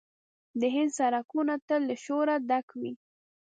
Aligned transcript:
د 0.59 0.61
هند 0.75 0.91
سړکونه 0.99 1.53
تل 1.67 1.81
له 1.89 1.95
شوره 2.05 2.35
ډک 2.49 2.67
وي. 2.79 2.93